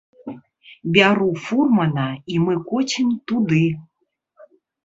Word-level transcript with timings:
Бяру 0.95 1.27
фурмана, 1.43 2.07
і 2.33 2.41
мы 2.47 2.57
коцім 2.71 3.15
туды. 3.33 3.63